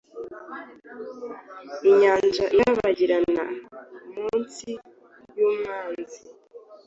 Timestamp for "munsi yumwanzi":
4.13-6.19